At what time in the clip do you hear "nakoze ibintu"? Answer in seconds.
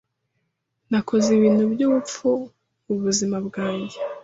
0.89-1.63